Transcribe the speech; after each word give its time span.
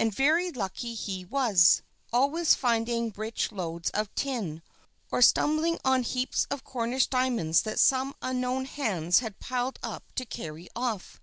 And 0.00 0.12
very 0.12 0.50
lucky 0.50 0.94
he 0.94 1.24
was, 1.24 1.82
always 2.12 2.56
finding 2.56 3.12
rich 3.16 3.52
lodes 3.52 3.88
of 3.90 4.12
tin, 4.16 4.62
or 5.12 5.22
stumbling 5.22 5.78
on 5.84 6.02
heaps 6.02 6.44
of 6.50 6.64
Cornish 6.64 7.06
diamonds 7.06 7.62
that 7.62 7.78
some 7.78 8.16
unknown 8.20 8.64
hands 8.64 9.20
had 9.20 9.38
piled 9.38 9.78
up 9.80 10.12
to 10.16 10.24
carry 10.26 10.68
off. 10.74 11.20